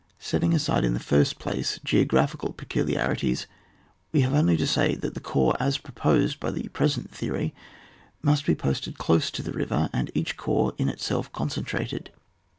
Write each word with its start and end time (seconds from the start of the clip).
Settiog 0.19 0.55
aside, 0.55 0.83
in 0.83 0.95
the 0.95 0.99
first 0.99 1.37
placa^ 1.37 1.77
geo 1.83 2.03
graphical 2.03 2.53
peculiarities, 2.53 3.45
we 4.11 4.21
have 4.21 4.33
only 4.33 4.57
to 4.57 4.65
say 4.65 4.95
that 4.95 5.13
the 5.13 5.19
corps 5.19 5.55
as 5.59 5.77
proposed 5.77 6.39
by 6.39 6.49
the 6.49 6.67
present 6.69 7.11
theory, 7.11 7.53
must 8.23 8.43
be 8.47 8.55
posted 8.55 8.97
dose 8.97 9.29
to 9.29 9.43
the 9.43 9.51
river, 9.53 9.91
and 9.93 10.09
each 10.15 10.37
corps 10.37 10.73
in 10.79 10.89
itself 10.89 11.31
concentrated. 11.33 12.09